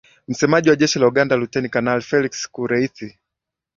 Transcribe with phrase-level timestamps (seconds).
[0.27, 3.19] msemaji wa jeshi la uganda luteni kanali felix kureithi